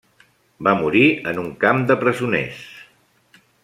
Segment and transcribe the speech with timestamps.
[0.67, 1.03] Va morir
[1.33, 2.69] en un camp de presoners.